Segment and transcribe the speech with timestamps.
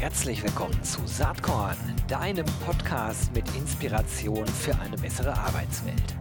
[0.00, 6.14] Herzlich willkommen zu Saatkorn, deinem Podcast mit Inspiration für eine bessere Arbeitswelt.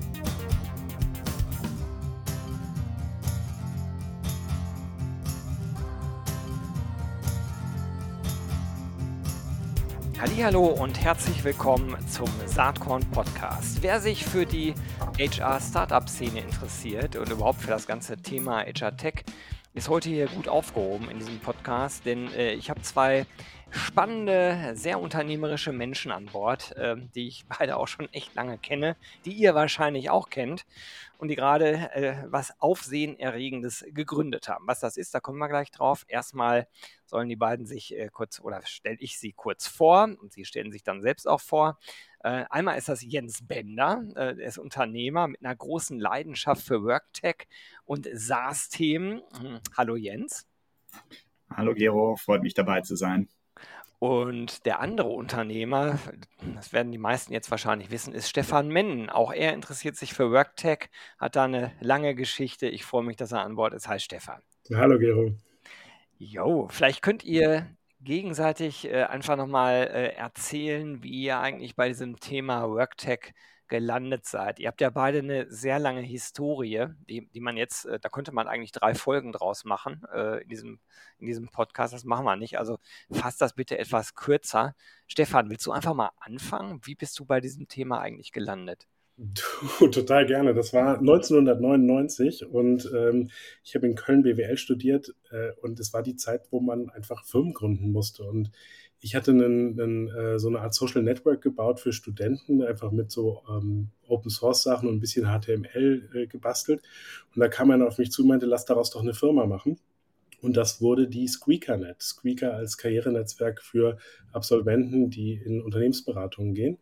[10.20, 13.84] Hallo und herzlich willkommen zum Saatkorn Podcast.
[13.84, 14.74] Wer sich für die
[15.20, 19.24] HR Startup Szene interessiert und überhaupt für das ganze Thema HR Tech,
[19.78, 23.28] ist heute hier gut aufgehoben in diesem Podcast, denn äh, ich habe zwei
[23.70, 28.96] spannende, sehr unternehmerische Menschen an Bord, äh, die ich beide auch schon echt lange kenne,
[29.24, 30.66] die ihr wahrscheinlich auch kennt
[31.20, 34.66] und die gerade äh, was Aufsehenerregendes gegründet haben.
[34.66, 36.06] Was das ist, da kommen wir gleich drauf.
[36.08, 36.68] Erstmal
[37.06, 40.72] sollen die beiden sich äh, kurz, oder stelle ich sie kurz vor und sie stellen
[40.72, 41.78] sich dann selbst auch vor.
[42.28, 46.84] Äh, einmal ist das Jens Bender, äh, er ist Unternehmer mit einer großen Leidenschaft für
[46.84, 47.48] WorkTech
[47.86, 49.22] und SaaS-Themen.
[49.40, 50.46] Hm, hallo Jens.
[51.50, 53.30] Hallo Gero, freut mich dabei zu sein.
[54.00, 56.00] Und der andere Unternehmer,
[56.54, 59.10] das werden die meisten jetzt wahrscheinlich wissen, ist Stefan Mennen.
[59.10, 62.68] Auch er interessiert sich für WorkTech, hat da eine lange Geschichte.
[62.68, 63.88] Ich freue mich, dass er an Bord ist.
[63.88, 64.42] Hi Stefan.
[64.74, 65.32] Hallo Gero.
[66.18, 72.20] Jo, vielleicht könnt ihr gegenseitig äh, einfach nochmal äh, erzählen, wie ihr eigentlich bei diesem
[72.20, 73.34] Thema WorkTech
[73.68, 74.60] gelandet seid.
[74.60, 78.32] Ihr habt ja beide eine sehr lange Historie, die, die man jetzt, äh, da könnte
[78.32, 80.80] man eigentlich drei Folgen draus machen äh, in, diesem,
[81.20, 81.94] in diesem Podcast.
[81.94, 82.58] Das machen wir nicht.
[82.58, 82.80] Also
[83.12, 84.76] fasst das bitte etwas kürzer.
[85.08, 86.82] Stefan, willst du einfach mal anfangen?
[86.84, 88.88] Wie bist du bei diesem Thema eigentlich gelandet?
[89.80, 90.54] Total gerne.
[90.54, 93.30] Das war 1999 und ähm,
[93.64, 97.26] ich habe in Köln BWL studiert äh, und es war die Zeit, wo man einfach
[97.26, 98.24] Firmen gründen musste.
[98.24, 98.52] Und
[99.00, 103.12] ich hatte einen, einen, äh, so eine Art Social Network gebaut für Studenten, einfach mit
[103.12, 106.82] so ähm, Open Source Sachen und ein bisschen HTML äh, gebastelt.
[107.34, 109.80] Und da kam einer auf mich zu und meinte, lass daraus doch eine Firma machen.
[110.42, 112.02] Und das wurde die SqueakerNet.
[112.04, 113.98] Squeaker als Karrierenetzwerk für
[114.32, 116.78] Absolventen, die in Unternehmensberatungen gehen.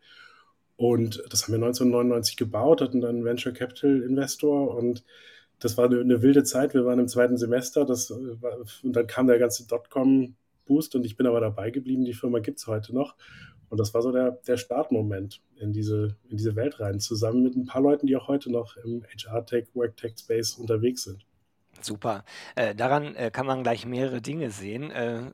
[0.78, 5.04] Und das haben wir 1999 gebaut, hatten dann Venture Capital Investor und
[5.60, 6.74] das war eine, eine wilde Zeit.
[6.74, 10.36] Wir waren im zweiten Semester das, äh, war, und dann kam der ganze Dotcom
[10.66, 12.06] Boost und ich bin aber dabei geblieben.
[12.06, 13.16] Die Firma gibt es heute noch.
[13.70, 17.56] Und das war so der, der Startmoment in diese, in diese Welt rein, zusammen mit
[17.56, 21.26] ein paar Leuten, die auch heute noch im HR-Tech, Work-Tech-Space unterwegs sind.
[21.82, 22.24] Super.
[22.56, 24.92] Äh, daran äh, kann man gleich mehrere Dinge sehen.
[24.92, 25.32] Äh,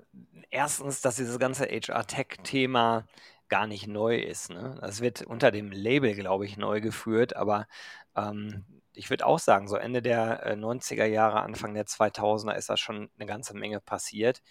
[0.50, 3.06] erstens, dass dieses ganze HR-Tech-Thema
[3.52, 4.50] gar nicht neu ist.
[4.50, 4.78] Ne?
[4.82, 7.68] Das wird unter dem Label, glaube ich, neu geführt, aber
[8.16, 8.64] ähm,
[8.94, 12.78] ich würde auch sagen, so Ende der 90er äh, Jahre, Anfang der 2000er ist da
[12.78, 14.42] schon eine ganze Menge passiert.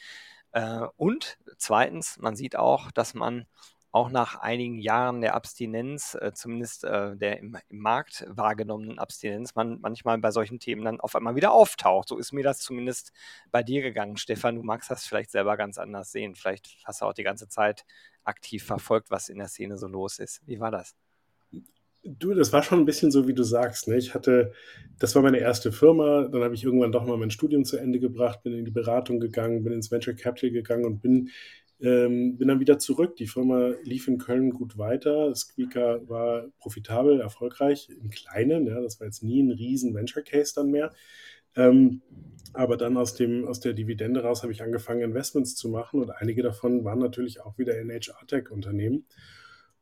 [0.53, 3.47] Äh, und zweitens, man sieht auch, dass man
[3.93, 9.57] auch nach einigen Jahren der Abstinenz, äh, zumindest äh, der im, im, Markt wahrgenommenen Abstinenz,
[9.57, 12.09] man manchmal bei solchen Themen dann auf einmal wieder auftaucht.
[12.09, 13.13] So ist mir das zumindest
[13.51, 14.57] bei dir gegangen, Stefan.
[14.57, 16.37] Du magst das vielleicht selber ganz anders sehen.
[16.37, 17.85] Vielleicht hast du auch die ganze Zeit
[18.23, 20.41] aktiv verfolgt, was in der Szene so los ist.
[20.47, 20.95] Wie war das?
[22.03, 23.87] Du, das war schon ein bisschen so, wie du sagst.
[23.89, 23.99] Ne?
[23.99, 24.53] Ich hatte,
[24.99, 28.01] das war meine erste Firma, dann habe ich irgendwann doch mal mein Studium zu Ende
[28.01, 31.29] gebracht, bin in die Beratung gegangen, bin ins Venture Capital gegangen und bin,
[31.83, 33.17] ähm, bin dann wieder zurück.
[33.17, 35.35] Die Firma lief in Köln gut weiter.
[35.35, 38.67] Squeaker war profitabel, erfolgreich im Kleinen.
[38.67, 38.81] Ja?
[38.81, 40.91] Das war jetzt nie ein riesen Venture Case dann mehr.
[41.57, 42.03] Ähm,
[42.53, 46.11] aber dann aus, dem, aus der Dividende raus habe ich angefangen, Investments zu machen und
[46.11, 49.07] einige davon waren natürlich auch wieder in HR-Tech-Unternehmen.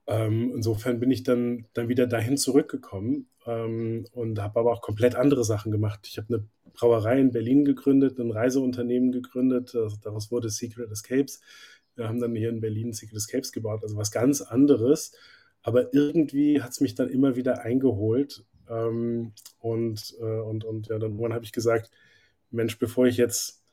[0.07, 5.15] Ähm, insofern bin ich dann, dann wieder dahin zurückgekommen ähm, und habe aber auch komplett
[5.15, 6.01] andere Sachen gemacht.
[6.07, 11.41] Ich habe eine Brauerei in Berlin gegründet, ein Reiseunternehmen gegründet, daraus wurde Secret Escapes.
[11.99, 15.13] Wir haben dann hier in Berlin Secret Escapes gebaut, also was ganz anderes.
[15.63, 18.45] Aber irgendwie hat es mich dann immer wieder eingeholt.
[18.69, 21.91] Ähm, und, äh, und, und ja, dann habe ich gesagt,
[22.51, 23.65] Mensch, bevor ich jetzt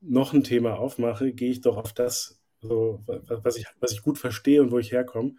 [0.00, 4.18] noch ein Thema aufmache, gehe ich doch auf das, so, was, ich, was ich gut
[4.18, 5.34] verstehe und wo ich herkomme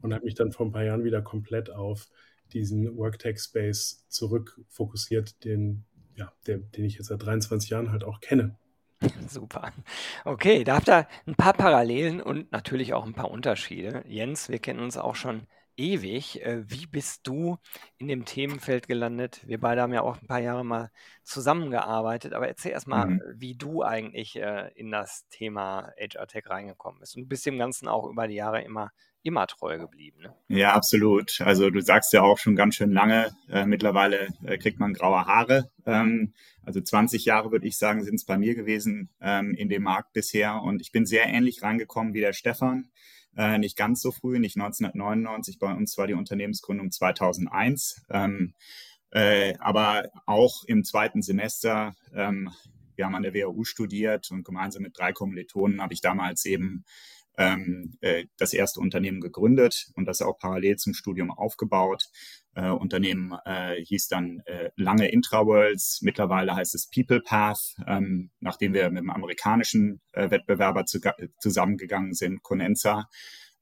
[0.00, 2.08] und habe mich dann vor ein paar Jahren wieder komplett auf
[2.52, 5.84] diesen Worktech-Space zurückfokussiert, den,
[6.14, 8.56] ja, der, den ich jetzt seit 23 Jahren halt auch kenne.
[9.28, 9.72] Super.
[10.24, 14.04] Okay, da habt ihr ein paar Parallelen und natürlich auch ein paar Unterschiede.
[14.06, 15.46] Jens, wir kennen uns auch schon
[15.76, 16.44] ewig.
[16.44, 17.58] Äh, wie bist du
[17.98, 19.40] in dem Themenfeld gelandet?
[19.46, 20.90] Wir beide haben ja auch ein paar Jahre mal
[21.22, 23.22] zusammengearbeitet, aber erzähl erst mal, mhm.
[23.34, 27.16] wie du eigentlich äh, in das Thema HR Tech reingekommen bist.
[27.16, 28.90] Und du bist dem Ganzen auch über die Jahre immer
[29.22, 30.22] immer treu geblieben.
[30.22, 30.34] Ne?
[30.48, 31.40] Ja, absolut.
[31.40, 35.26] Also du sagst ja auch schon ganz schön lange, äh, mittlerweile äh, kriegt man graue
[35.26, 35.70] Haare.
[35.86, 36.32] Ähm,
[36.62, 40.12] also 20 Jahre würde ich sagen, sind es bei mir gewesen ähm, in dem Markt
[40.12, 40.62] bisher.
[40.62, 42.90] Und ich bin sehr ähnlich reingekommen wie der Stefan.
[43.36, 45.58] Äh, nicht ganz so früh, nicht 1999.
[45.58, 48.06] Bei uns war die Unternehmensgründung 2001.
[48.10, 48.54] Ähm,
[49.10, 52.50] äh, aber auch im zweiten Semester ähm,
[52.98, 56.84] wir haben an der WHU studiert und gemeinsam mit drei Kommilitonen habe ich damals eben
[57.38, 62.04] ähm, äh, das erste Unternehmen gegründet und das auch parallel zum Studium aufgebaut.
[62.54, 68.74] Äh, Unternehmen äh, hieß dann äh, lange Intraworlds, mittlerweile heißt es People Path, ähm, nachdem
[68.74, 70.98] wir mit dem amerikanischen äh, Wettbewerber zu,
[71.40, 73.08] zusammengegangen sind, Conenza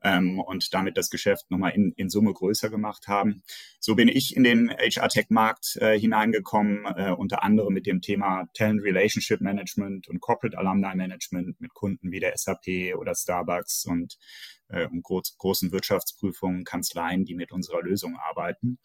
[0.07, 3.43] ähm, und damit das Geschäft nochmal in, in Summe größer gemacht haben.
[3.81, 8.83] So bin ich in den HR-Tech-Markt äh, hineingekommen, äh, unter anderem mit dem Thema Talent
[8.85, 14.17] Relationship Management und Corporate Alumni Management mit Kunden wie der SAP oder Starbucks und
[14.69, 18.79] äh, und groß, großen Wirtschaftsprüfungen, Kanzleien, die mit unserer Lösung arbeiten.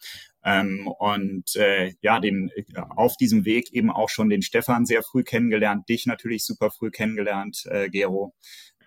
[0.44, 2.52] Ähm, und äh, ja, den,
[2.90, 6.92] auf diesem Weg eben auch schon den Stefan sehr früh kennengelernt, dich natürlich super früh
[6.92, 8.34] kennengelernt, äh, Gero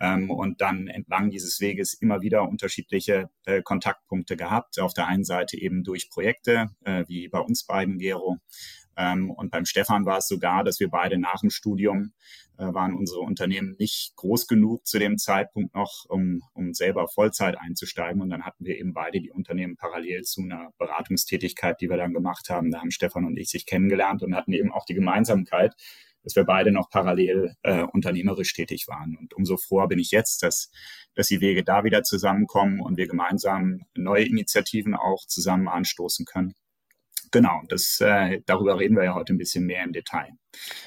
[0.00, 4.78] ähm, und dann entlang dieses Weges immer wieder unterschiedliche äh, Kontaktpunkte gehabt.
[4.80, 8.38] Auf der einen Seite eben durch Projekte, äh, wie bei uns beiden, Gero.
[8.96, 12.12] Ähm, und beim Stefan war es sogar, dass wir beide nach dem Studium
[12.56, 17.58] äh, waren unsere Unternehmen nicht groß genug zu dem Zeitpunkt noch, um, um selber Vollzeit
[17.58, 18.22] einzusteigen.
[18.22, 22.12] Und dann hatten wir eben beide die Unternehmen parallel zu einer Beratungstätigkeit, die wir dann
[22.12, 22.70] gemacht haben.
[22.70, 25.74] Da haben Stefan und ich sich kennengelernt und hatten eben auch die Gemeinsamkeit,
[26.22, 29.16] dass wir beide noch parallel äh, unternehmerisch tätig waren.
[29.16, 30.70] Und umso froher bin ich jetzt, dass,
[31.14, 36.54] dass die Wege da wieder zusammenkommen und wir gemeinsam neue Initiativen auch zusammen anstoßen können.
[37.34, 40.28] Genau, das, äh, darüber reden wir ja heute ein bisschen mehr im Detail.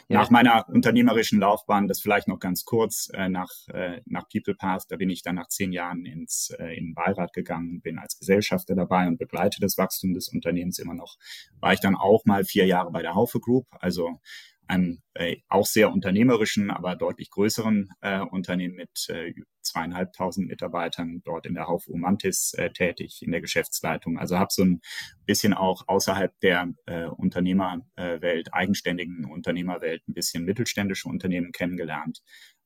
[0.07, 0.19] Ja.
[0.21, 4.85] Nach meiner unternehmerischen Laufbahn, das vielleicht noch ganz kurz, äh, nach, äh, nach People Path,
[4.87, 8.17] da bin ich dann nach zehn Jahren ins, äh, in den Beirat gegangen, bin als
[8.17, 11.17] Gesellschafter dabei und begleite das Wachstum des Unternehmens immer noch.
[11.59, 14.21] War ich dann auch mal vier Jahre bei der Haufe Group, also
[14.67, 19.33] einem äh, auch sehr unternehmerischen, aber deutlich größeren äh, Unternehmen mit äh,
[19.67, 24.17] zweieinhalbtausend Mitarbeitern dort in der Haufe Umantis äh, tätig in der Geschäftsleitung.
[24.17, 24.81] Also habe so ein
[25.25, 32.21] bisschen auch außerhalb der äh, Unternehmerwelt, eigenständigen Unternehmerwelt, ein bisschen mittelständische Unternehmen kennengelernt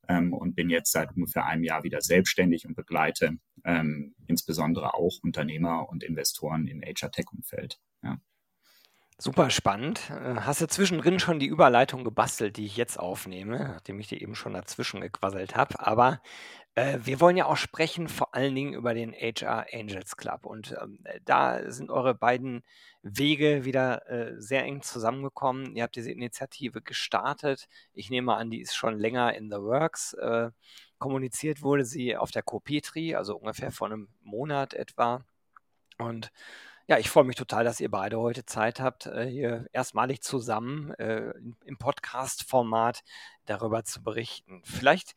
[0.07, 5.17] ähm, und bin jetzt seit ungefähr einem Jahr wieder selbstständig und begleite ähm, insbesondere auch
[5.23, 7.79] Unternehmer und Investoren im HR-Tech-Umfeld.
[8.03, 8.19] Ja.
[9.23, 10.09] Super spannend.
[10.09, 14.19] Äh, hast du zwischendrin schon die Überleitung gebastelt, die ich jetzt aufnehme, nachdem ich dir
[14.19, 15.79] eben schon dazwischen gequasselt habe.
[15.79, 16.23] Aber
[16.73, 20.47] äh, wir wollen ja auch sprechen, vor allen Dingen über den HR Angels Club.
[20.47, 22.63] Und ähm, da sind eure beiden
[23.03, 25.75] Wege wieder äh, sehr eng zusammengekommen.
[25.75, 27.67] Ihr habt diese Initiative gestartet.
[27.93, 30.13] Ich nehme an, die ist schon länger in the works.
[30.13, 30.49] Äh,
[30.97, 35.23] kommuniziert wurde sie auf der Copetri, also ungefähr vor einem Monat etwa.
[36.01, 36.31] Und
[36.87, 40.91] ja, ich freue mich total, dass ihr beide heute Zeit habt, äh, hier erstmalig zusammen
[40.95, 41.33] äh,
[41.65, 43.03] im Podcast-Format
[43.45, 44.61] darüber zu berichten.
[44.65, 45.15] Vielleicht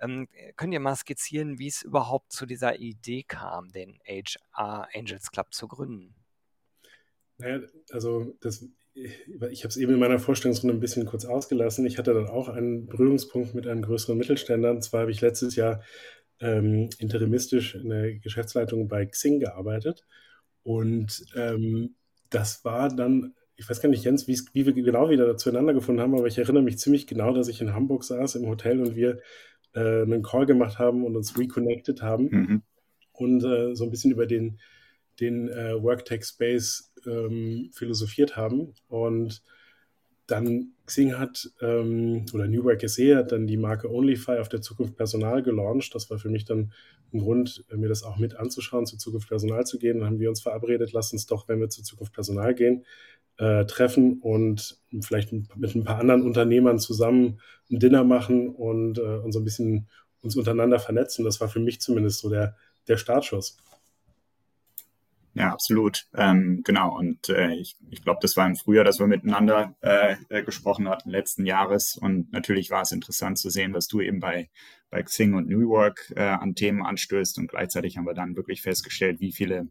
[0.00, 5.30] ähm, könnt ihr mal skizzieren, wie es überhaupt zu dieser Idee kam, den HR Angels
[5.30, 6.14] Club zu gründen.
[7.38, 11.86] Naja, also das, ich habe es eben in meiner Vorstellungsrunde ein bisschen kurz ausgelassen.
[11.86, 14.70] Ich hatte dann auch einen Berührungspunkt mit einem größeren Mittelständler.
[14.70, 15.82] Und zwar habe ich letztes Jahr
[16.40, 20.04] ähm, interimistisch in der Geschäftsleitung bei Xing gearbeitet.
[20.62, 21.94] Und ähm,
[22.30, 26.16] das war dann, ich weiß gar nicht, Jens, wie wir genau wieder zueinander gefunden haben,
[26.16, 29.20] aber ich erinnere mich ziemlich genau, dass ich in Hamburg saß im Hotel und wir
[29.74, 32.62] äh, einen Call gemacht haben und uns reconnected haben mhm.
[33.12, 34.58] und äh, so ein bisschen über den,
[35.20, 38.74] den äh, Worktech Space ähm, philosophiert haben.
[38.88, 39.42] Und
[40.32, 44.60] dann Xing hat, ähm, oder New Work SE hat dann die Marke OnlyFi auf der
[44.60, 45.94] Zukunft Personal gelauncht.
[45.94, 46.72] Das war für mich dann
[47.12, 49.98] ein Grund, mir das auch mit anzuschauen, zur Zukunft Personal zu gehen.
[49.98, 52.84] Dann haben wir uns verabredet, lass uns doch, wenn wir zur Zukunft Personal gehen,
[53.38, 59.18] äh, treffen und vielleicht mit ein paar anderen Unternehmern zusammen ein Dinner machen und, äh,
[59.18, 59.88] und so ein bisschen
[60.22, 61.24] uns untereinander vernetzen.
[61.24, 62.56] Das war für mich zumindest so der,
[62.88, 63.58] der Startschuss.
[65.34, 66.06] Ja, absolut.
[66.14, 66.96] Ähm, genau.
[66.98, 70.88] Und äh, ich, ich glaube, das war im Frühjahr, dass wir miteinander äh, äh, gesprochen
[70.88, 71.96] hatten letzten Jahres.
[71.96, 74.50] Und natürlich war es interessant zu sehen, was du eben bei,
[74.90, 77.38] bei Xing und New Work äh, an Themen anstößt.
[77.38, 79.68] Und gleichzeitig haben wir dann wirklich festgestellt, wie viele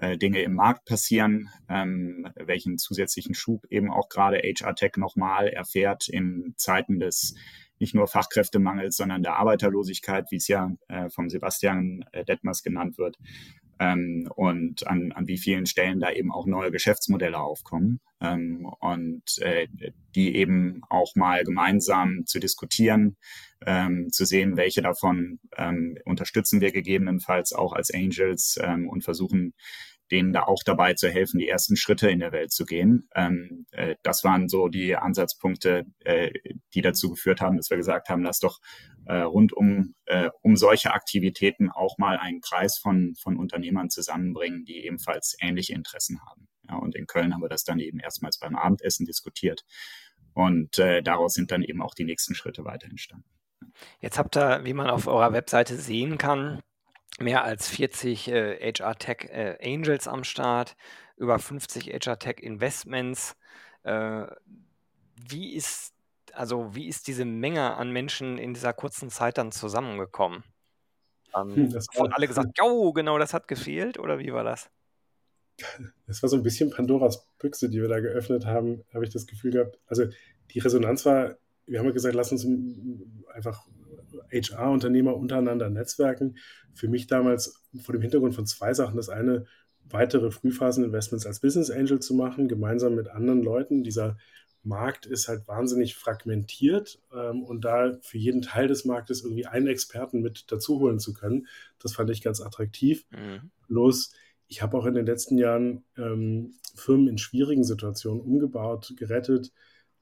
[0.00, 5.48] äh, Dinge im Markt passieren, ähm, welchen zusätzlichen Schub eben auch gerade HR Tech nochmal
[5.48, 7.34] erfährt in Zeiten des
[7.80, 12.96] nicht nur Fachkräftemangels, sondern der Arbeiterlosigkeit, wie es ja äh, vom Sebastian äh, Detmers genannt
[12.96, 13.18] wird
[13.82, 19.24] ähm, und an, an wie vielen Stellen da eben auch neue Geschäftsmodelle aufkommen ähm, und
[19.40, 19.66] äh,
[20.14, 23.16] die eben auch mal gemeinsam zu diskutieren,
[23.66, 29.52] ähm, zu sehen, welche davon ähm, unterstützen wir gegebenenfalls auch als Angels ähm, und versuchen
[30.12, 33.08] denen da auch dabei zu helfen, die ersten Schritte in der Welt zu gehen.
[33.14, 36.30] Ähm, äh, das waren so die Ansatzpunkte, äh,
[36.74, 38.60] die dazu geführt haben, dass wir gesagt haben, lass doch
[39.06, 44.64] äh, rund um, äh, um solche Aktivitäten auch mal einen Kreis von, von Unternehmern zusammenbringen,
[44.64, 46.48] die ebenfalls ähnliche Interessen haben.
[46.68, 49.64] Ja, und in Köln haben wir das dann eben erstmals beim Abendessen diskutiert.
[50.34, 53.28] Und äh, daraus sind dann eben auch die nächsten Schritte weiter entstanden.
[54.00, 56.62] Jetzt habt ihr, wie man auf eurer Webseite sehen kann,
[57.18, 60.76] mehr als 40 äh, HR Tech äh, Angels am Start,
[61.16, 63.36] über 50 HR Tech Investments.
[63.82, 64.26] Äh,
[65.28, 65.94] wie ist
[66.32, 70.44] also wie ist diese Menge an Menschen in dieser kurzen Zeit dann zusammengekommen?
[71.34, 74.70] Ähm, hm, haben alle gesagt, ja, genau, das hat gefehlt oder wie war das?
[76.06, 79.26] Das war so ein bisschen Pandoras Büchse, die wir da geöffnet haben, habe ich das
[79.26, 79.78] Gefühl gehabt.
[79.86, 80.06] Also
[80.50, 81.36] die Resonanz war,
[81.66, 82.46] wir haben ja gesagt, lass uns
[83.32, 83.66] einfach
[84.32, 86.36] HR-Unternehmer untereinander netzwerken.
[86.74, 88.96] Für mich damals vor dem Hintergrund von zwei Sachen.
[88.96, 89.44] Das eine,
[89.84, 93.82] weitere Frühphasen-Investments als Business Angel zu machen, gemeinsam mit anderen Leuten.
[93.82, 94.16] Dieser
[94.64, 99.66] Markt ist halt wahnsinnig fragmentiert ähm, und da für jeden Teil des Marktes irgendwie einen
[99.66, 103.04] Experten mit dazu holen zu können, das fand ich ganz attraktiv.
[103.10, 103.50] Mhm.
[103.68, 104.12] Bloß,
[104.48, 109.52] ich habe auch in den letzten Jahren ähm, Firmen in schwierigen Situationen umgebaut, gerettet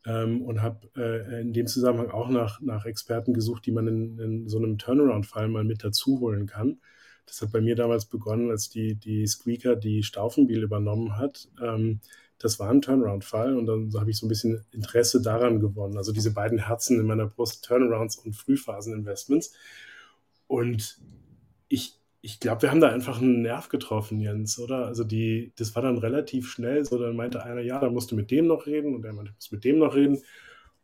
[0.07, 4.19] ähm, und habe äh, in dem Zusammenhang auch nach, nach Experten gesucht, die man in,
[4.19, 6.81] in so einem Turnaround-Fall mal mit dazu holen kann.
[7.27, 11.49] Das hat bei mir damals begonnen, als die, die Squeaker die Staufenbiel übernommen hat.
[12.41, 15.99] Das war ein Turnaround-Fall und dann habe ich so ein bisschen Interesse daran gewonnen.
[15.99, 19.53] Also diese beiden Herzen in meiner Brust, Turnarounds und Frühphasen-Investments.
[20.47, 20.99] Und
[21.69, 24.87] ich, ich glaube, wir haben da einfach einen Nerv getroffen, Jens, oder?
[24.87, 28.17] Also die, das war dann relativ schnell so, dann meinte einer, ja, da musst du
[28.17, 30.19] mit dem noch reden und er meinte, ich muss mit dem noch reden.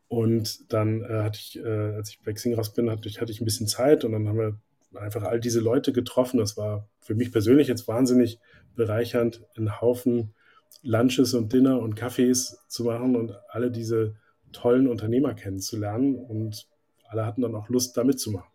[0.09, 3.33] Und dann äh, hatte ich, äh, als ich bei Xing raus bin, hatte ich, hatte
[3.33, 4.61] ich ein bisschen Zeit und dann haben wir
[5.01, 6.39] einfach all diese Leute getroffen.
[6.39, 8.39] Das war für mich persönlich jetzt wahnsinnig
[8.75, 10.35] bereichernd, einen Haufen
[10.83, 14.17] Lunches und Dinner und Cafés zu machen und alle diese
[14.53, 16.17] tollen Unternehmer kennenzulernen.
[16.17, 16.69] Und
[17.09, 18.51] alle hatten dann auch Lust, da mitzumachen.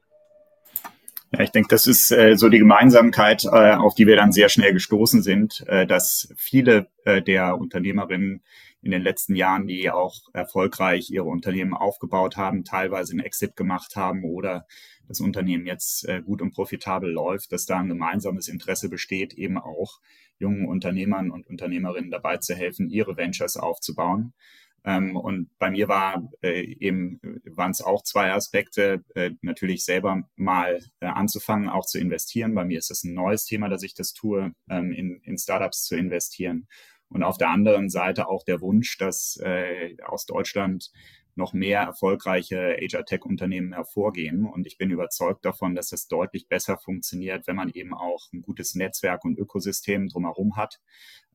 [1.33, 4.49] Ja, ich denke, das ist äh, so die Gemeinsamkeit, äh, auf die wir dann sehr
[4.49, 8.43] schnell gestoßen sind, äh, dass viele äh, der Unternehmerinnen
[8.81, 13.95] in den letzten Jahren, die auch erfolgreich ihre Unternehmen aufgebaut haben, teilweise einen Exit gemacht
[13.95, 14.65] haben oder
[15.07, 19.57] das Unternehmen jetzt äh, gut und profitabel läuft, dass da ein gemeinsames Interesse besteht, eben
[19.57, 19.99] auch
[20.41, 24.33] jungen Unternehmern und Unternehmerinnen dabei zu helfen, ihre Ventures aufzubauen.
[24.83, 30.23] Ähm, und bei mir war äh, eben waren es auch zwei Aspekte, äh, natürlich selber
[30.35, 32.55] mal äh, anzufangen, auch zu investieren.
[32.55, 35.83] Bei mir ist das ein neues Thema, dass ich das tue, ähm, in, in Startups
[35.83, 36.67] zu investieren.
[37.09, 40.91] Und auf der anderen Seite auch der Wunsch, dass äh, aus Deutschland
[41.41, 44.45] noch mehr erfolgreiche HR-Tech-Unternehmen hervorgehen.
[44.45, 48.41] Und ich bin überzeugt davon, dass es deutlich besser funktioniert, wenn man eben auch ein
[48.41, 50.79] gutes Netzwerk und Ökosystem drumherum hat.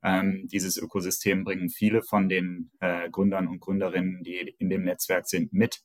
[0.03, 5.27] Ähm, dieses Ökosystem bringen viele von den äh, Gründern und Gründerinnen, die in dem Netzwerk
[5.27, 5.83] sind, mit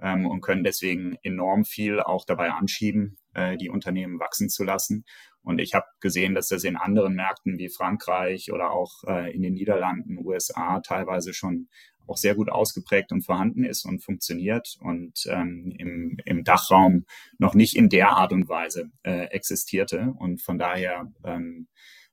[0.00, 5.04] ähm, und können deswegen enorm viel auch dabei anschieben, äh, die Unternehmen wachsen zu lassen.
[5.42, 9.42] Und ich habe gesehen, dass das in anderen Märkten wie Frankreich oder auch äh, in
[9.42, 11.68] den Niederlanden, USA teilweise schon
[12.06, 17.04] auch sehr gut ausgeprägt und vorhanden ist und funktioniert und ähm, im, im Dachraum
[17.38, 20.14] noch nicht in der Art und Weise äh, existierte.
[20.18, 21.68] Und von daher ähm,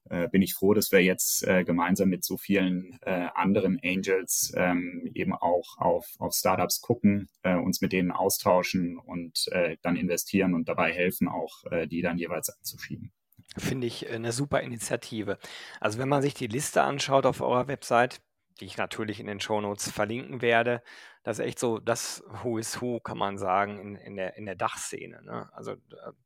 [0.10, 4.52] äh, bin ich froh, dass wir jetzt äh, gemeinsam mit so vielen äh, anderen Angels
[4.56, 9.96] ähm, eben auch auf, auf Startups gucken, äh, uns mit denen austauschen und äh, dann
[9.96, 13.12] investieren und dabei helfen, auch äh, die dann jeweils anzuschieben.
[13.58, 15.38] Finde ich eine super Initiative.
[15.80, 18.22] Also wenn man sich die Liste anschaut auf eurer Website,
[18.60, 20.84] die ich natürlich in den Shownotes verlinken werde.
[21.24, 24.46] Das ist echt so das Who is Who, kann man sagen, in, in der, in
[24.46, 25.22] der Dachszene.
[25.24, 25.50] Ne?
[25.54, 25.76] Also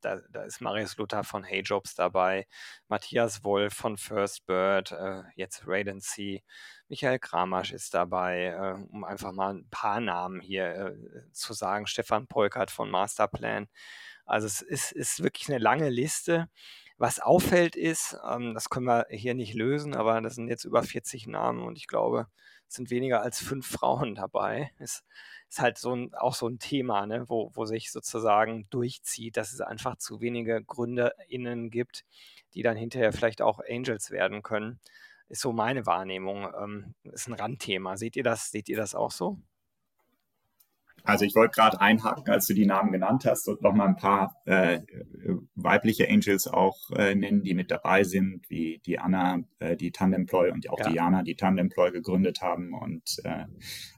[0.00, 2.46] da, da ist Marius Luther von Hey Jobs dabei,
[2.88, 6.42] Matthias Wolf von First Bird, äh, jetzt Raiden C.,
[6.88, 11.86] Michael Kramasch ist dabei, äh, um einfach mal ein paar Namen hier äh, zu sagen,
[11.86, 13.68] Stefan Polkert von Masterplan.
[14.24, 16.48] Also es ist, ist wirklich eine lange Liste.
[16.98, 20.82] Was auffällt ist, ähm, das können wir hier nicht lösen, aber das sind jetzt über
[20.82, 22.26] 40 Namen und ich glaube,
[22.68, 24.70] es sind weniger als fünf Frauen dabei.
[24.78, 25.04] Ist,
[25.48, 29.52] ist halt so ein, auch so ein Thema, ne, wo, wo sich sozusagen durchzieht, dass
[29.52, 32.04] es einfach zu wenige GründerInnen gibt,
[32.54, 34.80] die dann hinterher vielleicht auch Angels werden können.
[35.28, 36.48] Ist so meine Wahrnehmung.
[36.58, 37.96] Ähm, ist ein Randthema.
[37.96, 39.38] Seht ihr das, seht ihr das auch so?
[41.06, 43.96] Also ich wollte gerade einhaken, als du die Namen genannt hast und noch mal ein
[43.96, 44.80] paar äh,
[45.54, 50.50] weibliche Angels auch äh, nennen, die mit dabei sind, wie die Anna, äh, die Tandemploy
[50.50, 50.88] und auch ja.
[50.88, 53.44] die Jana, die Tandemploy gegründet haben und äh,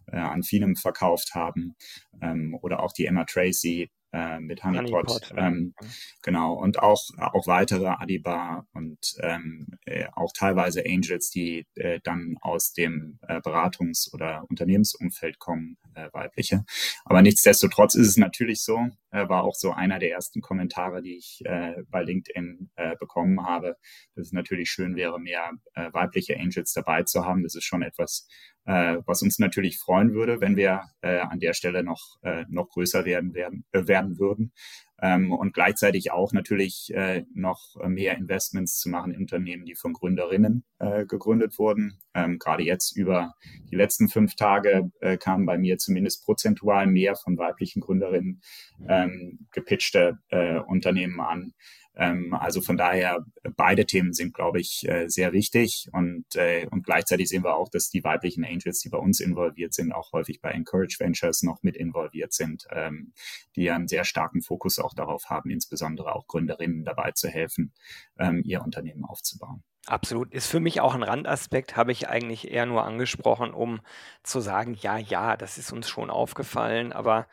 [0.06, 1.74] äh, an Finem verkauft haben.
[2.20, 5.08] Ähm, oder auch die Emma Tracy, äh, mit Honeypot.
[5.08, 5.88] Honeypot ähm, ja.
[6.22, 12.36] Genau, und auch, auch weitere Adiba und ähm, äh, auch teilweise Angels, die äh, dann
[12.40, 16.64] aus dem äh, Beratungs- oder Unternehmensumfeld kommen, äh, weibliche.
[17.04, 18.78] Aber nichtsdestotrotz ist es natürlich so,
[19.10, 23.44] äh, war auch so einer der ersten Kommentare, die ich äh, bei LinkedIn äh, bekommen
[23.46, 23.76] habe,
[24.14, 27.42] dass es natürlich schön wäre, mehr äh, weibliche Angels dabei zu haben.
[27.42, 28.28] Das ist schon etwas,
[28.64, 32.68] äh, was uns natürlich freuen würde, wenn wir äh, an der Stelle noch, äh, noch
[32.68, 34.52] größer werden, werden, äh, werden würden
[35.00, 39.92] ähm, und gleichzeitig auch natürlich äh, noch mehr Investments zu machen in Unternehmen, die von
[39.92, 41.98] Gründerinnen äh, gegründet wurden.
[42.14, 43.34] Ähm, Gerade jetzt über
[43.70, 48.40] die letzten fünf Tage äh, kamen bei mir zumindest prozentual mehr von weiblichen Gründerinnen
[48.88, 51.54] ähm, gepitchte äh, Unternehmen an.
[51.98, 53.26] Ähm, also von daher,
[53.56, 55.88] beide Themen sind, glaube ich, äh, sehr wichtig.
[55.92, 59.74] Und, äh, und gleichzeitig sehen wir auch, dass die weiblichen Angels, die bei uns involviert
[59.74, 63.12] sind, auch häufig bei Encourage Ventures noch mit involviert sind, ähm,
[63.56, 67.72] die einen sehr starken Fokus auch darauf haben, insbesondere auch Gründerinnen dabei zu helfen,
[68.18, 69.64] ähm, ihr Unternehmen aufzubauen.
[69.86, 70.32] Absolut.
[70.34, 73.80] Ist für mich auch ein Randaspekt, habe ich eigentlich eher nur angesprochen, um
[74.22, 77.26] zu sagen, ja, ja, das ist uns schon aufgefallen, aber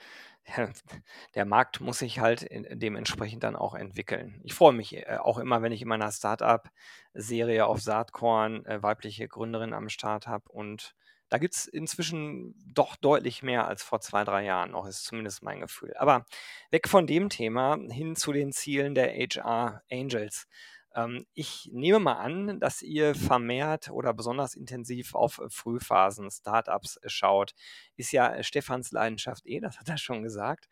[1.35, 4.39] der Markt muss sich halt dementsprechend dann auch entwickeln.
[4.43, 9.27] Ich freue mich äh, auch immer, wenn ich in meiner Startup-Serie auf Saatkorn äh, weibliche
[9.27, 10.49] Gründerinnen am Start habe.
[10.49, 10.95] Und
[11.29, 15.41] da gibt es inzwischen doch deutlich mehr als vor zwei, drei Jahren noch, ist zumindest
[15.41, 15.93] mein Gefühl.
[15.97, 16.25] Aber
[16.69, 20.47] weg von dem Thema hin zu den Zielen der HR Angels.
[20.95, 26.97] Ähm, ich nehme mal an, dass ihr vermehrt oder besonders intensiv auf äh, Frühphasen Startups
[26.97, 27.53] äh, schaut.
[27.97, 30.69] Ist ja äh, Stefans Leidenschaft eh, das hat er schon gesagt.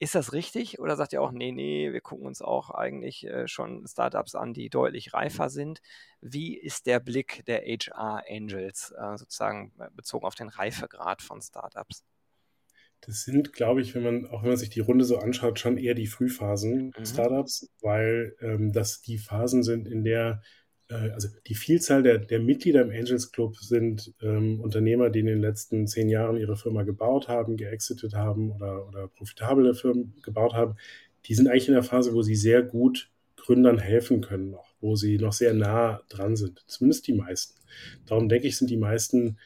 [0.00, 3.86] Ist das richtig oder sagt ihr auch, nee, nee, wir gucken uns auch eigentlich schon
[3.86, 5.80] Startups an, die deutlich reifer sind?
[6.22, 12.02] Wie ist der Blick der HR Angels sozusagen bezogen auf den Reifegrad von Startups?
[13.02, 15.78] Das sind, glaube ich, wenn man, auch wenn man sich die Runde so anschaut, schon
[15.78, 17.04] eher die Frühphasen mhm.
[17.04, 20.42] Startups, weil ähm, das die Phasen sind, in der,
[20.88, 25.26] äh, also die Vielzahl der, der Mitglieder im Angels Club sind ähm, Unternehmer, die in
[25.26, 30.52] den letzten zehn Jahren ihre Firma gebaut haben, geexitet haben oder, oder profitable Firmen gebaut
[30.52, 30.76] haben.
[31.26, 34.96] Die sind eigentlich in der Phase, wo sie sehr gut Gründern helfen können noch, wo
[34.96, 36.62] sie noch sehr nah dran sind.
[36.66, 37.58] Zumindest die meisten.
[38.06, 39.38] Darum denke ich, sind die meisten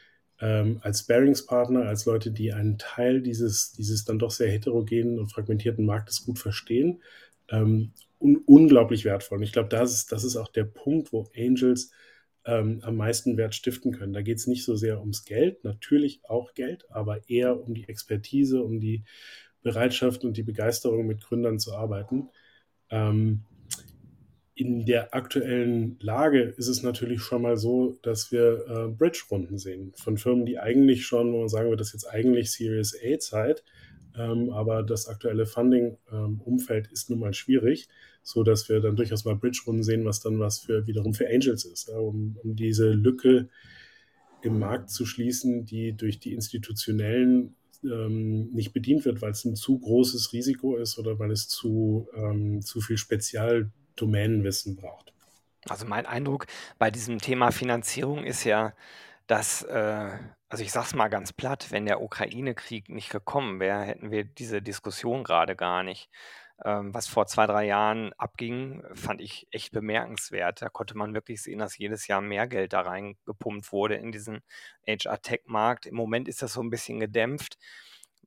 [0.45, 5.33] ähm, als Sparingspartner, als Leute, die einen Teil dieses, dieses dann doch sehr heterogenen und
[5.33, 7.03] fragmentierten Marktes gut verstehen,
[7.49, 9.39] ähm, un unglaublich wertvoll.
[9.39, 11.93] Und ich glaube, das ist, das ist auch der Punkt, wo Angels
[12.45, 14.13] ähm, am meisten Wert stiften können.
[14.13, 17.89] Da geht es nicht so sehr ums Geld, natürlich auch Geld, aber eher um die
[17.89, 19.03] Expertise, um die
[19.63, 22.29] Bereitschaft und die Begeisterung, mit Gründern zu arbeiten.
[22.91, 23.45] Ähm,
[24.55, 29.93] in der aktuellen Lage ist es natürlich schon mal so, dass wir äh, Bridge-Runden sehen
[29.97, 33.65] von Firmen, die eigentlich schon, wo man sagen wir, das jetzt eigentlich Series A-Zeit,
[34.17, 37.89] ähm, aber das aktuelle Funding-Umfeld ähm, ist nun mal schwierig,
[38.23, 41.65] so dass wir dann durchaus mal Bridge-Runden sehen, was dann was für wiederum für Angels
[41.65, 43.49] ist, äh, um, um diese Lücke
[44.43, 49.57] im Markt zu schließen, die durch die institutionellen ähm, nicht bedient wird, weil es ein
[49.57, 55.13] zu großes Risiko ist oder weil es zu, ähm, zu viel Spezial Domänenwissen braucht.
[55.69, 56.47] Also mein Eindruck
[56.79, 58.75] bei diesem Thema Finanzierung ist ja,
[59.27, 60.11] dass, äh,
[60.49, 64.25] also ich sage es mal ganz platt, wenn der Ukraine-Krieg nicht gekommen wäre, hätten wir
[64.25, 66.11] diese Diskussion gerade gar nicht.
[66.65, 70.63] Ähm, was vor zwei, drei Jahren abging, fand ich echt bemerkenswert.
[70.63, 74.43] Da konnte man wirklich sehen, dass jedes Jahr mehr Geld da reingepumpt wurde in diesen
[74.87, 75.87] HR-Tech-Markt.
[75.87, 77.59] Im Moment ist das so ein bisschen gedämpft.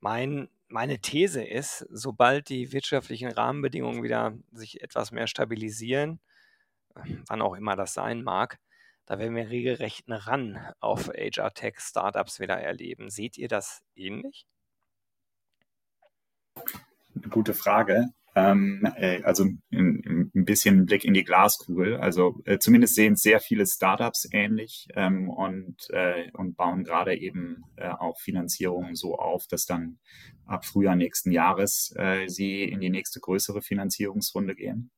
[0.01, 6.19] Mein meine These ist, sobald die wirtschaftlichen Rahmenbedingungen wieder sich etwas mehr stabilisieren,
[7.27, 8.59] wann auch immer das sein mag,
[9.05, 13.09] da werden wir regelrecht einen Run auf HR-Tech-Startups wieder erleben.
[13.09, 14.45] Seht ihr das ähnlich?
[17.15, 18.09] Eine gute Frage.
[18.37, 21.97] Ähm, äh, also ein, ein bisschen Blick in die Glaskugel.
[21.97, 27.63] Also äh, zumindest sehen sehr viele Startups ähnlich ähm, und, äh, und bauen gerade eben
[27.77, 29.97] äh, auch Finanzierungen so auf, dass dann
[30.45, 34.91] ab Frühjahr nächsten Jahres äh, sie in die nächste größere Finanzierungsrunde gehen.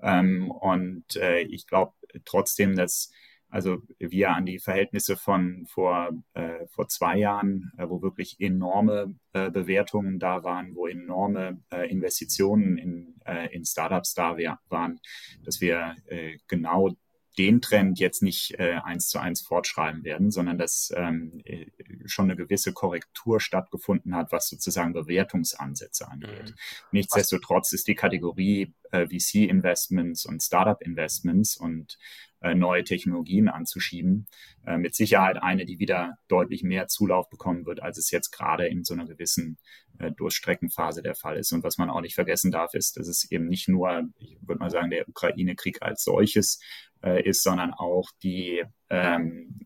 [0.00, 1.92] Ähm, und äh, ich glaube
[2.24, 3.12] trotzdem, dass
[3.50, 9.14] also wir an die Verhältnisse von vor, äh, vor zwei Jahren, äh, wo wirklich enorme
[9.32, 14.36] äh, Bewertungen da waren, wo enorme äh, Investitionen in, äh, in Startups da
[14.68, 15.00] waren,
[15.44, 16.90] dass wir äh, genau
[17.36, 21.66] den Trend jetzt nicht äh, eins zu eins fortschreiben werden, sondern dass ähm, äh,
[22.06, 26.50] schon eine gewisse Korrektur stattgefunden hat, was sozusagen Bewertungsansätze angeht.
[26.50, 26.54] Mhm.
[26.92, 31.98] Nichtsdestotrotz ist die Kategorie äh, VC-Investments und Startup-Investments und
[32.40, 34.26] äh, neue Technologien anzuschieben,
[34.64, 38.66] äh, mit Sicherheit eine, die wieder deutlich mehr Zulauf bekommen wird, als es jetzt gerade
[38.66, 39.58] in so einer gewissen
[40.16, 41.52] Durchstreckenphase der Fall ist.
[41.52, 44.60] Und was man auch nicht vergessen darf, ist, dass es eben nicht nur, ich würde
[44.60, 46.60] mal sagen, der Ukraine-Krieg als solches
[47.02, 49.60] äh, ist, sondern auch die, ähm,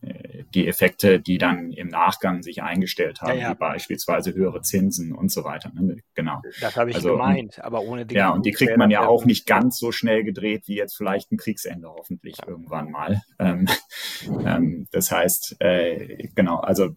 [0.54, 3.50] die Effekte, die dann im Nachgang sich eingestellt haben, Ja, ja.
[3.52, 5.70] wie beispielsweise höhere Zinsen und so weiter.
[5.74, 5.98] Ne?
[6.14, 6.42] Genau.
[6.60, 9.24] Das habe ich Also, gemeint, aber ohne die Ja, und die kriegt man ja auch
[9.24, 13.22] nicht ganz so schnell gedreht wie jetzt vielleicht ein Kriegsende hoffentlich irgendwann mal.
[13.38, 13.66] Ähm,
[14.46, 16.96] ähm, das heißt, äh, genau, also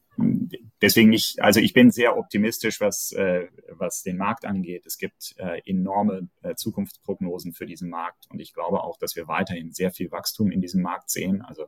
[0.81, 4.85] deswegen nicht, also ich bin sehr optimistisch, was, äh, was den Markt angeht.
[4.85, 9.27] Es gibt äh, enorme äh, Zukunftsprognosen für diesen Markt und ich glaube auch, dass wir
[9.27, 11.41] weiterhin sehr viel Wachstum in diesem Markt sehen.
[11.41, 11.65] Also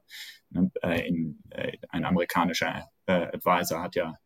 [0.50, 4.18] ne, äh, in, äh, ein amerikanischer äh, Advisor hat ja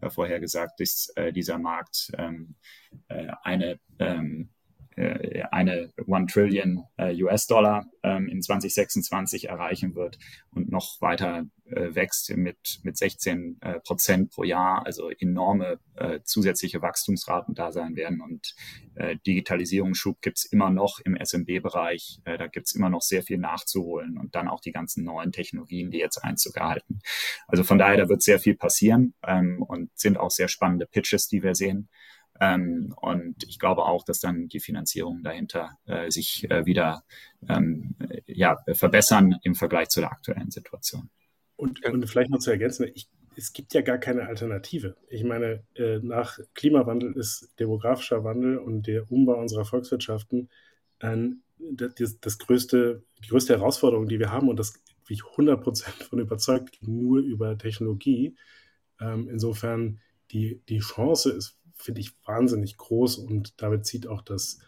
[0.00, 2.56] äh, vorher gesagt, dass äh, dieser Markt ähm,
[3.08, 4.50] äh, eine ähm,
[4.96, 10.18] äh, eine One Trillion äh, US-Dollar ähm, in 2026 erreichen wird
[10.50, 16.20] und noch weiter äh, wächst mit, mit 16 äh, Prozent pro Jahr, also enorme äh,
[16.24, 18.20] zusätzliche Wachstumsraten da sein werden.
[18.20, 18.54] Und
[18.94, 24.18] äh, Digitalisierungsschub gibt's immer noch im SMB-Bereich, äh, da gibt's immer noch sehr viel nachzuholen
[24.18, 27.00] und dann auch die ganzen neuen Technologien, die jetzt Einzug erhalten.
[27.46, 31.28] Also von daher, da wird sehr viel passieren ähm, und sind auch sehr spannende Pitches,
[31.28, 31.88] die wir sehen.
[32.40, 37.04] Ähm, und ich glaube auch, dass dann die Finanzierungen dahinter äh, sich äh, wieder
[37.48, 41.10] ähm, äh, ja, verbessern im Vergleich zu der aktuellen Situation.
[41.56, 44.96] Und, und vielleicht noch zu ergänzen, ich, es gibt ja gar keine Alternative.
[45.08, 50.48] Ich meine, äh, nach Klimawandel ist demografischer Wandel und der Umbau unserer Volkswirtschaften
[50.98, 54.48] ein, das, das größte, die größte Herausforderung, die wir haben.
[54.48, 54.72] Und das
[55.06, 58.36] bin ich 100% von überzeugt, nur über Technologie.
[59.00, 60.00] Ähm, insofern,
[60.32, 64.58] die, die Chance ist, finde ich, wahnsinnig groß und damit zieht auch das,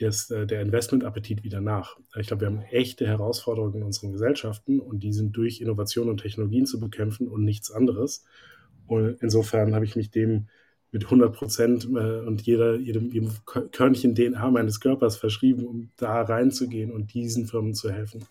[0.00, 1.96] das, äh, der Investmentappetit wieder nach.
[2.16, 6.20] Ich glaube, wir haben echte Herausforderungen in unseren Gesellschaften und die sind durch Innovation und
[6.20, 8.24] Technologien zu bekämpfen und nichts anderes.
[8.86, 10.48] Und insofern habe ich mich dem
[10.90, 16.22] mit 100 Prozent äh, und jeder, jedem, jedem Körnchen DNA meines Körpers verschrieben, um da
[16.22, 18.24] reinzugehen und diesen Firmen zu helfen.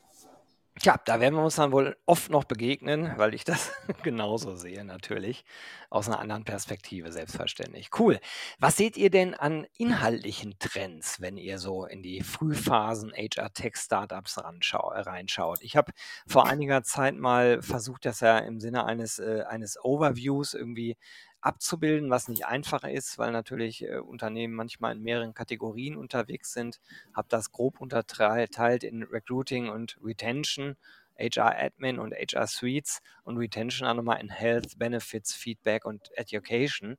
[0.80, 3.72] Tja, da werden wir uns dann wohl oft noch begegnen, weil ich das
[4.04, 5.44] genauso sehe, natürlich.
[5.90, 7.90] Aus einer anderen Perspektive, selbstverständlich.
[7.98, 8.20] Cool.
[8.60, 15.62] Was seht ihr denn an inhaltlichen Trends, wenn ihr so in die Frühphasen HR-Tech-Startups reinschaut?
[15.62, 15.94] Ich habe
[16.28, 20.96] vor einiger Zeit mal versucht, das ja im Sinne eines, äh, eines Overviews irgendwie
[21.42, 26.80] abzubilden, was nicht einfach ist, weil natürlich äh, Unternehmen manchmal in mehreren Kategorien unterwegs sind.
[27.14, 30.76] Habe das grob unterteilt in Recruiting und Retention,
[31.20, 36.98] HR Admin und HR Suites und Retention auch nochmal in Health, Benefits, Feedback und Education.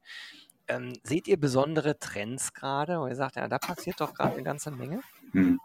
[0.66, 3.00] Ähm, seht ihr besondere Trends gerade?
[3.00, 5.00] Wo ihr sagt, ja, da passiert doch gerade eine ganze Menge?
[5.32, 5.58] Hm.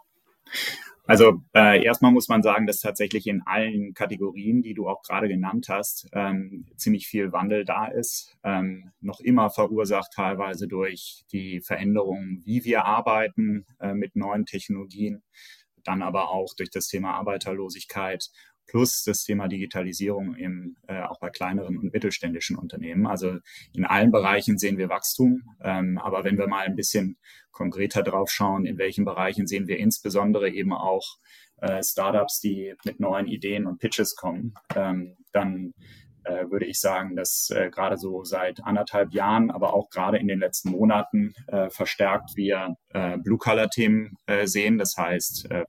[1.06, 5.28] Also äh, erstmal muss man sagen, dass tatsächlich in allen Kategorien, die du auch gerade
[5.28, 8.34] genannt hast, ähm, ziemlich viel Wandel da ist.
[8.42, 15.22] Ähm, noch immer verursacht teilweise durch die Veränderungen, wie wir arbeiten äh, mit neuen Technologien,
[15.84, 18.30] dann aber auch durch das Thema Arbeiterlosigkeit
[18.66, 23.06] plus das Thema Digitalisierung im, äh, auch bei kleineren und mittelständischen Unternehmen.
[23.06, 23.38] Also
[23.74, 25.42] in allen Bereichen sehen wir Wachstum.
[25.62, 27.16] Ähm, aber wenn wir mal ein bisschen
[27.50, 31.18] konkreter drauf schauen, in welchen Bereichen sehen wir insbesondere eben auch
[31.58, 35.72] äh, Startups, die mit neuen Ideen und Pitches kommen, ähm, dann
[36.24, 40.26] äh, würde ich sagen, dass äh, gerade so seit anderthalb Jahren, aber auch gerade in
[40.26, 44.78] den letzten Monaten äh, verstärkt wir äh, Blue-Color-Themen äh, sehen.
[44.78, 45.64] Das heißt, äh,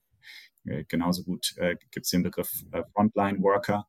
[0.87, 3.87] genauso gut äh, gibt es den Begriff äh, Frontline Worker.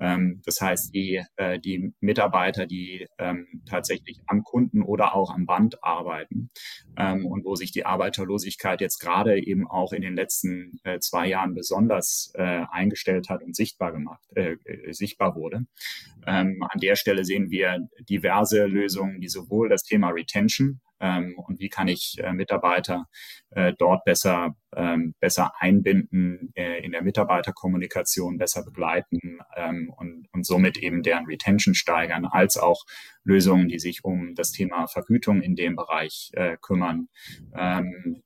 [0.00, 5.46] Ähm, das heißt, die, äh, die Mitarbeiter, die ähm, tatsächlich am Kunden oder auch am
[5.46, 6.50] Band arbeiten
[6.96, 11.26] ähm, und wo sich die Arbeiterlosigkeit jetzt gerade eben auch in den letzten äh, zwei
[11.28, 14.56] Jahren besonders äh, eingestellt hat und sichtbar gemacht, äh,
[14.90, 15.66] sichtbar wurde.
[16.26, 21.60] Ähm, an der Stelle sehen wir diverse Lösungen, die sowohl das Thema Retention ähm, und
[21.60, 23.06] wie kann ich äh, Mitarbeiter
[23.50, 30.46] äh, dort besser, ähm, besser einbinden, äh, in der Mitarbeiterkommunikation besser begleiten ähm, und, und
[30.46, 32.84] somit eben deren Retention steigern, als auch
[33.24, 37.08] Lösungen, die sich um das Thema Vergütung in dem Bereich äh, kümmern,
[37.54, 38.22] ähm,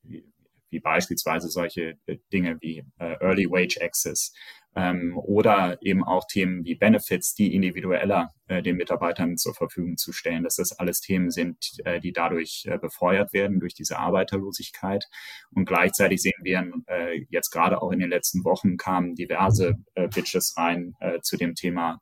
[0.72, 1.98] wie beispielsweise solche
[2.32, 4.32] Dinge wie äh, Early Wage Access,
[4.74, 10.12] ähm, oder eben auch Themen wie Benefits, die individueller äh, den Mitarbeitern zur Verfügung zu
[10.12, 15.04] stellen, dass das alles Themen sind, äh, die dadurch äh, befeuert werden durch diese Arbeiterlosigkeit.
[15.50, 20.08] Und gleichzeitig sehen wir äh, jetzt gerade auch in den letzten Wochen kamen diverse äh,
[20.08, 22.00] Pitches rein äh, zu dem Thema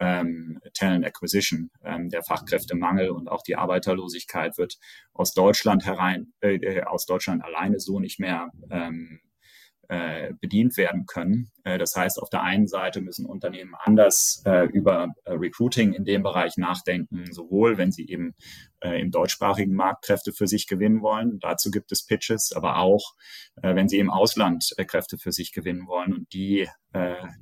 [0.00, 1.70] ähm, Talent Acquisition.
[1.84, 4.78] Ähm, der Fachkräftemangel und auch die Arbeiterlosigkeit wird
[5.12, 9.20] aus Deutschland herein, äh, aus Deutschland alleine so nicht mehr ähm,
[9.88, 11.50] äh, bedient werden können.
[11.64, 16.04] Äh, das heißt, auf der einen Seite müssen Unternehmen anders äh, über äh, Recruiting in
[16.04, 18.34] dem Bereich nachdenken, sowohl wenn sie eben
[18.80, 21.38] äh, im deutschsprachigen Markt Kräfte für sich gewinnen wollen.
[21.40, 23.14] Dazu gibt es Pitches, aber auch,
[23.62, 26.68] äh, wenn sie im Ausland Kräfte für sich gewinnen wollen und die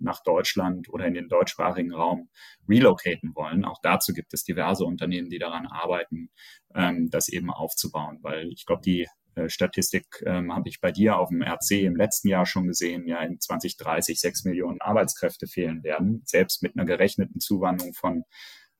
[0.00, 2.28] nach Deutschland oder in den deutschsprachigen Raum
[2.68, 3.64] relocaten wollen.
[3.64, 6.30] Auch dazu gibt es diverse Unternehmen, die daran arbeiten,
[6.74, 9.06] ähm, das eben aufzubauen, weil ich glaube, die
[9.48, 13.20] Statistik ähm, habe ich bei dir auf dem RC im letzten Jahr schon gesehen, ja
[13.22, 18.24] in 2030 sechs Millionen Arbeitskräfte fehlen werden, selbst mit einer gerechneten Zuwanderung von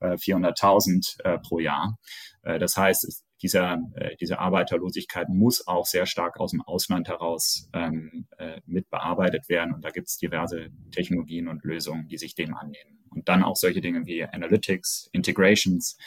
[0.01, 1.97] 400.000 äh, pro Jahr.
[2.43, 7.69] Äh, das heißt, dieser, äh, diese Arbeiterlosigkeit muss auch sehr stark aus dem Ausland heraus
[7.73, 9.73] ähm, äh, mit bearbeitet werden.
[9.73, 12.99] Und da gibt es diverse Technologien und Lösungen, die sich dem annehmen.
[13.11, 15.97] Und dann auch solche Dinge wie Analytics, Integrations,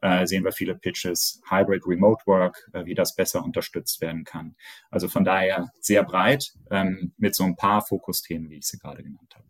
[0.00, 4.56] äh, sehen wir viele Pitches, Hybrid Remote Work, äh, wie das besser unterstützt werden kann.
[4.90, 9.02] Also von daher sehr breit ähm, mit so ein paar Fokusthemen, wie ich sie gerade
[9.02, 9.46] genannt habe.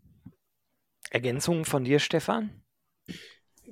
[1.09, 2.51] Ergänzungen von dir, Stefan?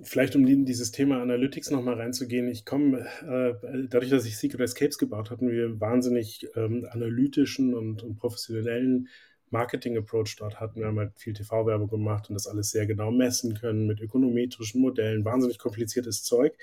[0.01, 4.61] vielleicht um in dieses Thema Analytics nochmal reinzugehen, ich komme, äh, dadurch, dass ich Secret
[4.61, 9.09] Escapes gebaut hatten wir wahnsinnig ähm, analytischen und, und professionellen
[9.51, 10.79] Marketing-Approach dort hatten.
[10.79, 14.81] Wir haben halt viel TV-Werbung gemacht und das alles sehr genau messen können mit ökonometrischen
[14.81, 16.57] Modellen, wahnsinnig kompliziertes Zeug.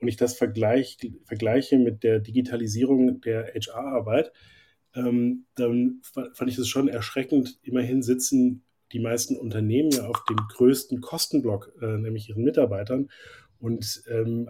[0.00, 4.32] Und ich das vergleich, vergleiche mit der Digitalisierung der HR-Arbeit,
[4.94, 7.58] ähm, dann fand ich es schon erschreckend.
[7.62, 13.10] Immerhin sitzen die meisten Unternehmen ja auf dem größten Kostenblock, äh, nämlich ihren Mitarbeitern.
[13.58, 14.48] Und ähm,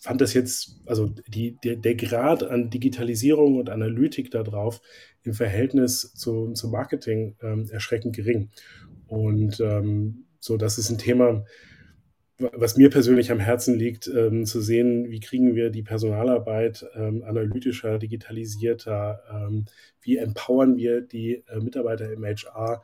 [0.00, 4.80] fand das jetzt, also die, der, der Grad an Digitalisierung und Analytik darauf
[5.22, 8.48] im Verhältnis zu, zu Marketing ähm, erschreckend gering.
[9.06, 11.44] Und ähm, so, das ist ein Thema,
[12.38, 17.22] was mir persönlich am Herzen liegt, ähm, zu sehen, wie kriegen wir die Personalarbeit ähm,
[17.22, 19.66] analytischer, digitalisierter, ähm,
[20.00, 22.82] wie empowern wir die äh, Mitarbeiter im HR,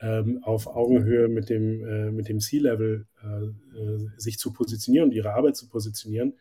[0.00, 5.14] ähm, auf Augenhöhe mit dem, äh, mit dem C-Level äh, äh, sich zu positionieren und
[5.14, 6.34] ihre Arbeit zu positionieren,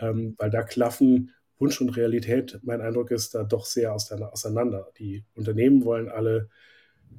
[0.00, 4.88] ähm, weil da klaffen Wunsch und Realität, mein Eindruck ist, da doch sehr auseinander.
[4.98, 6.50] Die Unternehmen wollen alle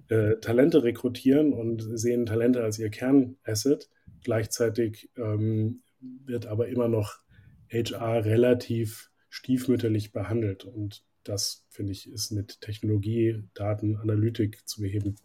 [0.08, 3.89] äh, Talente rekrutieren und sehen Talente als ihr Kernasset.
[4.23, 7.17] Gleichzeitig ähm, wird aber immer noch
[7.69, 10.63] HR relativ stiefmütterlich behandelt.
[10.63, 15.15] Und das, finde ich, ist mit Technologie, Daten, Analytik zu beheben.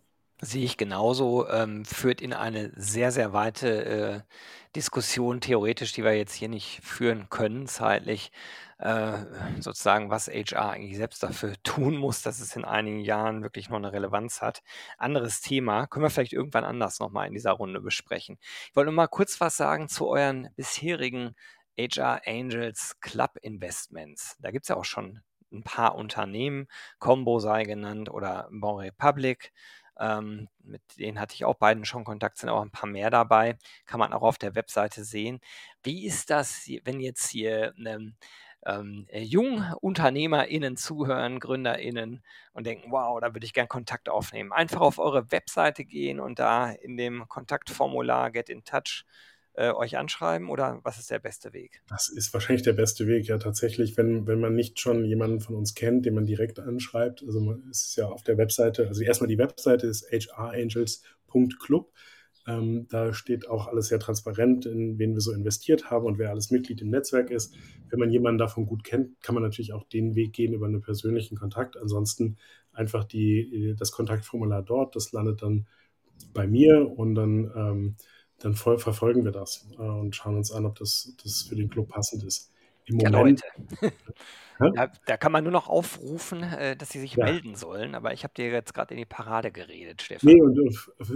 [0.40, 4.20] Sehe ich genauso, ähm, führt in eine sehr, sehr weite äh,
[4.74, 8.32] Diskussion theoretisch, die wir jetzt hier nicht führen können, zeitlich,
[8.78, 9.18] äh,
[9.60, 13.76] sozusagen, was HR eigentlich selbst dafür tun muss, dass es in einigen Jahren wirklich noch
[13.76, 14.62] eine Relevanz hat.
[14.98, 18.38] Anderes Thema, können wir vielleicht irgendwann anders nochmal in dieser Runde besprechen.
[18.68, 21.36] Ich wollte nur mal kurz was sagen zu euren bisherigen
[21.78, 24.36] HR Angels Club Investments.
[24.40, 26.66] Da gibt es ja auch schon ein paar Unternehmen,
[26.98, 29.52] Combo sei genannt oder Bon Republic.
[29.98, 33.56] Ähm, mit denen hatte ich auch beiden schon Kontakt, sind auch ein paar mehr dabei.
[33.86, 35.40] Kann man auch auf der Webseite sehen.
[35.82, 38.16] Wie ist das, wenn jetzt hier ähm,
[38.66, 44.52] ähm, JungunternehmerInnen zuhören, GründerInnen und denken, wow, da würde ich gern Kontakt aufnehmen.
[44.52, 49.04] Einfach auf eure Webseite gehen und da in dem Kontaktformular Get in Touch
[49.54, 51.82] äh, euch anschreiben oder was ist der beste Weg?
[51.88, 55.54] Das ist wahrscheinlich der beste Weg, ja tatsächlich, wenn, wenn man nicht schon jemanden von
[55.54, 57.22] uns kennt, den man direkt anschreibt.
[57.24, 61.92] Also man ist ja auf der Webseite, also erstmal die Webseite ist hrangels.club.
[62.46, 66.30] Ähm, da steht auch alles sehr transparent, in wen wir so investiert haben und wer
[66.30, 67.54] alles Mitglied im Netzwerk ist.
[67.88, 70.82] Wenn man jemanden davon gut kennt, kann man natürlich auch den Weg gehen über einen
[70.82, 71.78] persönlichen Kontakt.
[71.78, 72.36] Ansonsten
[72.72, 75.66] einfach die, das Kontaktformular dort, das landet dann
[76.34, 77.96] bei mir und dann ähm,
[78.44, 81.70] dann voll verfolgen wir das äh, und schauen uns an, ob das, das für den
[81.70, 82.52] Club passend ist.
[82.84, 83.40] Im ja, Moment.
[84.58, 87.24] da, da, kann man nur noch aufrufen, äh, dass sie sich ja.
[87.24, 90.30] melden sollen, aber ich habe dir jetzt gerade in die Parade geredet, Stefan.
[90.30, 90.58] Nee, und,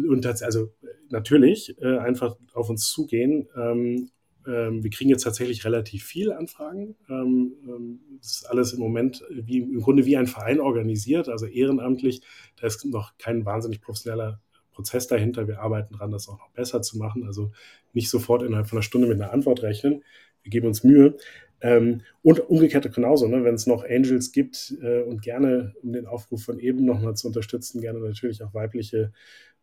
[0.08, 0.72] und das, also
[1.10, 3.46] natürlich äh, einfach auf uns zugehen.
[3.54, 4.10] Ähm,
[4.46, 6.96] ähm, wir kriegen jetzt tatsächlich relativ viele Anfragen.
[7.10, 11.44] Ähm, ähm, das ist alles im Moment wie, im Grunde wie ein Verein organisiert, also
[11.44, 12.22] ehrenamtlich.
[12.56, 14.40] Da ist noch kein wahnsinnig professioneller
[14.78, 15.48] Prozess dahinter.
[15.48, 17.24] Wir arbeiten daran, das auch noch besser zu machen.
[17.26, 17.50] Also
[17.94, 20.04] nicht sofort innerhalb von einer Stunde mit einer Antwort rechnen.
[20.44, 21.16] Wir geben uns Mühe.
[21.60, 23.42] Ähm, und umgekehrt genauso, ne?
[23.42, 27.26] wenn es noch Angels gibt äh, und gerne, um den Aufruf von eben nochmal zu
[27.26, 29.12] unterstützen, gerne natürlich auch weibliche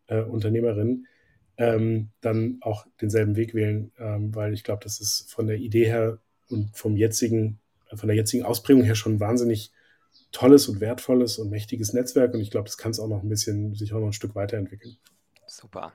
[0.07, 1.07] äh, Unternehmerinnen,
[1.55, 5.85] ähm, dann auch denselben Weg wählen, ähm, weil ich glaube, das ist von der Idee
[5.85, 7.59] her und vom jetzigen,
[7.93, 9.71] von der jetzigen Ausprägung her schon wahnsinnig
[10.35, 13.29] tolles und wertvolles und mächtiges Netzwerk und ich glaube, das kann es auch noch ein
[13.29, 14.97] bisschen, sich auch noch ein Stück weiterentwickeln.
[15.47, 15.93] Super.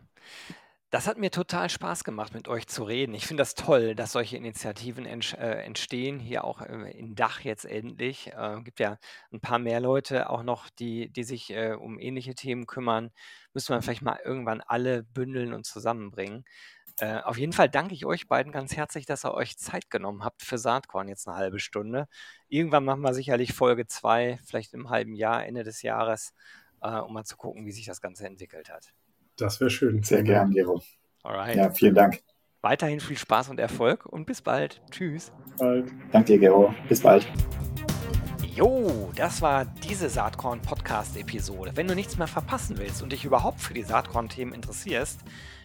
[0.88, 3.14] Das hat mir total Spaß gemacht, mit euch zu reden.
[3.14, 7.64] Ich finde das toll, dass solche Initiativen äh, entstehen, hier auch, äh, in Dach jetzt
[7.64, 8.32] endlich.
[8.36, 8.98] Äh, gibt ja
[9.30, 13.10] ein paar mehr Leute auch noch, die die sich, äh, um ähnliche Themen kümmern.
[13.52, 16.44] Müssen wir vielleicht mal irgendwann alle bündeln und zusammenbringen.
[16.98, 20.24] Äh, auf jeden Fall danke ich euch beiden ganz herzlich, dass ihr euch Zeit genommen
[20.24, 22.08] habt für Saatkorn jetzt eine halbe Stunde.
[22.48, 26.34] Irgendwann machen wir sicherlich Folge 2, vielleicht im halben Jahr, Ende des Jahres,
[26.82, 28.92] äh, um mal zu gucken, wie sich das Ganze entwickelt hat.
[29.36, 30.02] Das wäre schön.
[30.02, 30.82] Sehr gern, Gero.
[31.22, 31.56] Alright.
[31.56, 32.20] Ja, vielen Dank.
[32.62, 34.82] Weiterhin viel Spaß und Erfolg und bis bald.
[34.90, 35.32] Tschüss.
[35.58, 35.90] Bald.
[36.12, 36.74] Danke dir, Gero.
[36.88, 37.26] Bis bald.
[38.54, 41.72] Jo, das war diese Saatkorn-Podcast-Episode.
[41.76, 45.20] Wenn du nichts mehr verpassen willst und dich überhaupt für die Saatkorn-Themen interessierst,